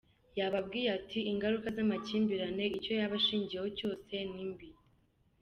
[0.39, 4.67] Yababwiye ati :"Ingaruka z’amakimbirane, icyo yaba ashingiyeho cyose, ni mbi.